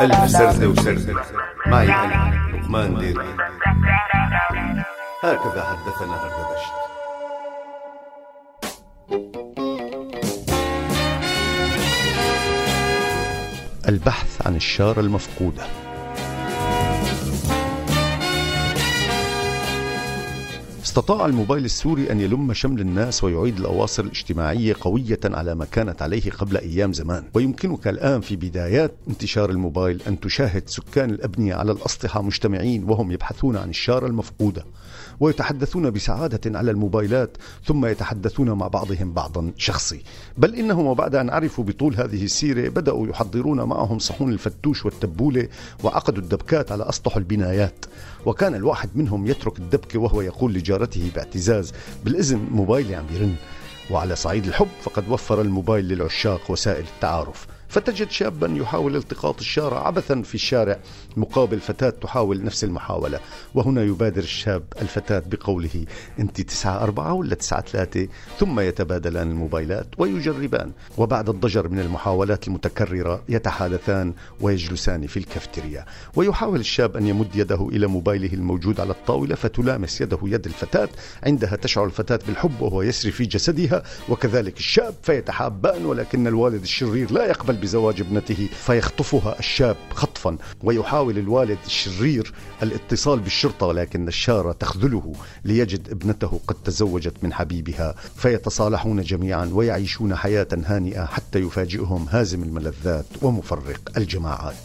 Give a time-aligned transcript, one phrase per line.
[0.00, 1.14] ألف سرزة وسرزة
[1.66, 3.34] معي أنا لقمان ديري
[5.22, 6.72] هكذا حدثنا هردبشت
[13.88, 15.62] البحث عن الشارة المفقودة.
[20.90, 26.30] استطاع الموبايل السوري أن يلم شمل الناس ويعيد الأواصر الاجتماعية قوية على ما كانت عليه
[26.30, 27.24] قبل أيام زمان.
[27.34, 33.56] ويمكنك الآن في بدايات انتشار الموبايل أن تشاهد سكان الأبنية على الأسطحة مجتمعين وهم يبحثون
[33.56, 34.64] عن الشارة المفقودة.
[35.20, 40.02] ويتحدثون بسعادة على الموبايلات ثم يتحدثون مع بعضهم بعضا شخصي.
[40.38, 45.48] بل إنهم وبعد أن عرفوا بطول هذه السيرة بدأوا يحضرون معهم صحون الفتوش والتبولة
[45.84, 47.84] وعقدوا الدبكات على أسطح البنايات.
[48.26, 51.72] وكان الواحد منهم يترك الدبكة وهو يقول لجارته باعتزاز
[52.04, 53.34] بالإذن موبايلي عم يرن.
[53.90, 57.46] وعلى صعيد الحب فقد وفر الموبايل للعشاق وسائل التعارف.
[57.70, 60.78] فتجد شابا يحاول التقاط الشارع عبثا في الشارع
[61.16, 63.20] مقابل فتاة تحاول نفس المحاولة.
[63.54, 65.84] وهنا يبادر الشاب الفتاة بقوله
[66.18, 70.72] أنت تسعة أربعة ولا تسعة ثلاثة؟ ثم يتبادلان الموبايلات ويجربان.
[70.98, 75.84] وبعد الضجر من المحاولات المتكررة يتحادثان ويجلسان في الكافتيريا.
[76.16, 80.88] ويحاول الشاب أن يمد يده إلى موبايله الموجود على الطاولة فتلامس يده يد الفتاة.
[81.22, 83.82] عندها تشعر الفتاة بالحب وهو يسري في جسدها.
[84.08, 91.58] وكذلك الشاب فيتحابان ولكن الوالد الشرير لا يقبل بزواج ابنته فيخطفها الشاب خطفا ويحاول الوالد
[91.66, 95.12] الشرير الاتصال بالشرطة ولكن الشارة تخذله
[95.44, 97.94] ليجد ابنته قد تزوجت من حبيبها.
[98.16, 104.56] فيتصالحون جميعا ويعيشون حياة هانئة حتى يفاجئهم هازم الملذات ومفرق الجماعات.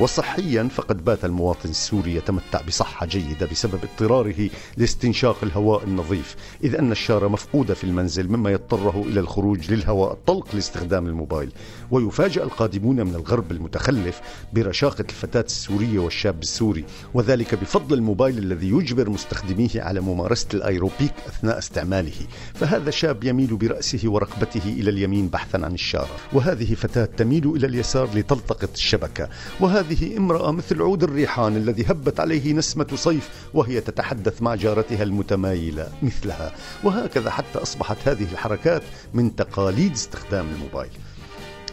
[0.00, 6.92] وصحيا فقد بات المواطن السوري يتمتع بصحة جيدة بسبب اضطراره لاستنشاق الهواء النظيف إذ أن
[6.92, 11.52] الشارة مفقودة في المنزل مما يضطره إلى الخروج للهواء الطلق لاستخدام الموبايل.
[11.90, 14.20] ويفاجأ القادمون من الغرب المتخلف
[14.52, 16.84] برشاقة الفتاة السورية والشاب السوري
[17.14, 22.26] وذلك بفضل الموبايل الذي يجبر مستخدميه على ممارسة الأيروبيك أثناء استعماله.
[22.54, 28.08] فهذا شاب يميل برأسه ورقبته إلى اليمين بحثا عن الشارة وهذه فتاة تميل إلى اليسار
[28.14, 29.28] لتلتقط الشبكة.
[29.60, 35.02] وهذا هذه امرأة مثل عود الريحان الذي هبت عليه نسمة صيف وهي تتحدث مع جارتها
[35.02, 36.52] المتمايلة مثلها.
[36.84, 38.82] وهكذا حتى أصبحت هذه الحركات
[39.14, 40.90] من تقاليد استخدام الموبايل.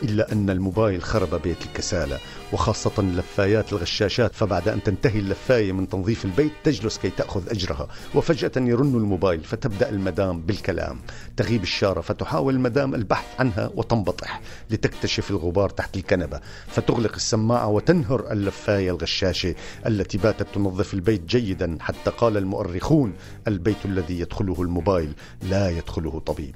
[0.04, 2.18] إلا أن الموبايل خرب بيت الكسالى
[2.54, 7.88] وخاصة اللفايات الغشاشات فبعد أن تنتهي اللفاية من تنظيف البيت تجلس كي تأخذ أجرها.
[8.16, 11.00] وفجأة يرن الموبايل فتبدأ المدام بالكلام.
[11.38, 16.40] تغيب الشارة فتحاول المدام البحث عنها وتنبطح لتكتشف الغبار تحت الكنبة.
[16.68, 23.14] فتغلق السماعة وتنهر اللفاية الغشاشة التي باتت تنظف البيت جيدا حتى قال المؤرخون
[23.48, 25.14] البيت الذي يدخله الموبايل
[25.50, 26.56] لا يدخله طبيب.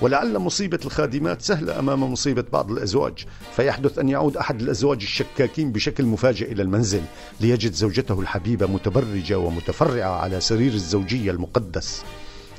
[0.00, 3.24] ولعل مصيبة الخادمات سهلة أمام مصيبة بعض الأزواج
[3.56, 7.02] فيحدث أن يعود أحد الأزواج الشكاكين بشكل مفاجئ إلى المنزل
[7.40, 12.02] ليجد زوجته الحبيبة متبرجة ومتفرعة على سرير الزوجية المقدس.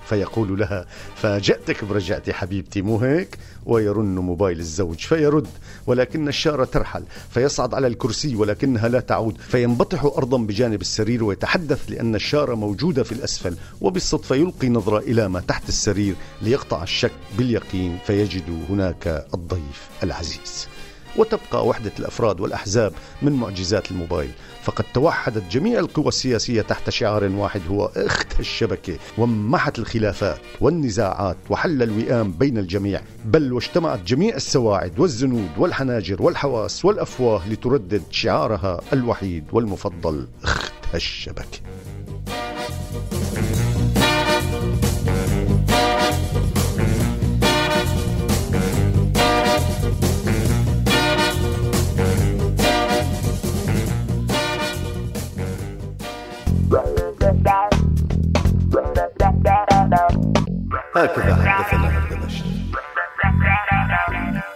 [0.10, 5.48] فيقول لها فاجأتك برجعتي حبيبتي مو هيك؟ ويرن موبايل الزوج فيرد
[5.88, 12.16] ولكن الشارة ترحل فيصعد على الكرسي ولكنها لا تعود فينبطح أرضا بجانب السرير ويتحدث لأن
[12.16, 18.66] الشارة موجودة في الأسفل وبالصدفة يلقي نظرة إلى ما تحت السرير ليقطع الشك باليقين فيجد
[18.70, 20.68] هناك الضيف العزيز.
[21.16, 24.32] وتبقى وحدة الأفراد والأحزاب من معجزات الموبايل.
[24.64, 31.84] فقد توحدت جميع القوى السياسية تحت شعار واحد هو إخت الشبكة ومحت الخلافات والنزاعات وحل
[31.84, 33.02] الوئام بين الجميع.
[33.26, 41.60] بل واجتمعت جميع السواعد والزنود والحناجر والحواس والأفواه لتردد شعارها الوحيد والمفضل إخت الشبكة.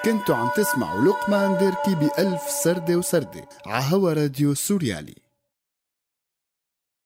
[0.07, 5.26] كنتوا عم تسمعوا لقمان ديركي بألف سردة وسردة عهوا راديو سوريالي.